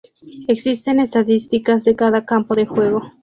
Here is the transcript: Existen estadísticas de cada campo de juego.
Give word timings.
Existen 0.47 0.99
estadísticas 0.99 1.83
de 1.83 1.95
cada 1.95 2.25
campo 2.25 2.55
de 2.55 2.65
juego. 2.65 3.03